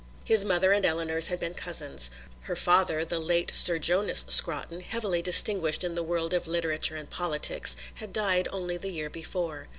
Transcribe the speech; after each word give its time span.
His 0.25 0.43
mother 0.43 0.71
and 0.71 0.83
Eleanor's 0.83 1.27
had 1.27 1.39
been 1.39 1.53
cousins. 1.53 2.09
Her 2.45 2.55
father, 2.55 3.05
the 3.05 3.19
late 3.19 3.51
Sir 3.53 3.77
Jonas 3.77 4.25
Scrotton, 4.29 4.79
heavily 4.81 5.21
distinguished 5.21 5.83
in 5.83 5.93
the 5.93 6.01
world 6.01 6.33
of 6.33 6.47
literature 6.47 6.95
and 6.95 7.07
politics, 7.07 7.75
had 7.93 8.11
died 8.11 8.47
only 8.51 8.77
the 8.77 8.89
year 8.89 9.11
before. 9.11 9.67